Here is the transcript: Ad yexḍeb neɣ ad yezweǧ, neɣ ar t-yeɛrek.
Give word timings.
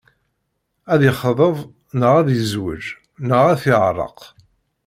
Ad 0.93 1.01
yexḍeb 1.05 1.57
neɣ 1.99 2.13
ad 2.19 2.27
yezweǧ, 2.31 2.85
neɣ 3.29 3.41
ar 3.51 3.57
t-yeɛrek. 3.63 4.19